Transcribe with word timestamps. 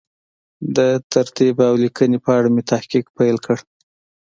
د 0.75 0.77
ترتیب 1.13 1.55
او 1.69 1.73
لیکنې 1.83 2.17
په 2.25 2.31
اړه 2.37 2.49
مې 2.55 2.63
تحقیق 2.71 3.05
پیل 3.17 3.37
کړ. 3.45 3.57